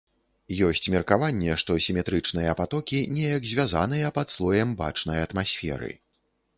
[0.67, 5.97] Ёсць меркаванне, што сіметрычныя патокі неяк звязаныя пад слоем бачнай атмасферы.